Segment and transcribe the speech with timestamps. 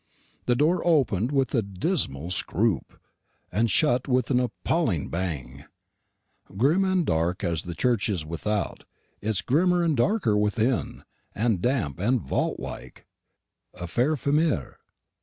[0.47, 2.99] The door opened with a dismal scroop,
[3.51, 5.65] and shut with an appalling bang.
[6.57, 8.83] Grim and dark as the church is without,
[9.21, 11.03] it is grimmer and darker within,
[11.35, 13.05] and damp and vault like,
[13.75, 14.77] à faire frémir.